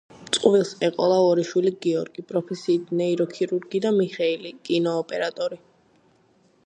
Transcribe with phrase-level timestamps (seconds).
[0.35, 5.63] წყვილს ეყოლა ორი შვილი გიორგი, პროფესიით ნეიროქირურგი და მიხეილი, კინოოპერატორი.